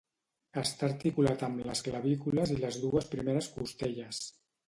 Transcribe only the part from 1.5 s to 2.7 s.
les clavícules i